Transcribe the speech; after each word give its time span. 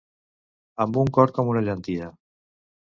Amb 0.87 0.99
un 1.03 1.13
cor 1.19 1.37
com 1.37 1.55
una 1.55 1.65
llentia. 1.69 2.13